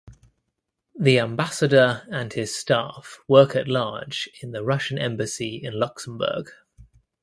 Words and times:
The 0.99 1.19
ambassador 1.19 2.07
and 2.09 2.33
his 2.33 2.55
staff 2.55 3.19
work 3.27 3.55
at 3.55 3.67
large 3.67 4.27
in 4.41 4.49
the 4.49 4.63
Russian 4.63 4.97
embassy 4.97 5.57
in 5.57 5.77
Luxembourg. 5.77 6.49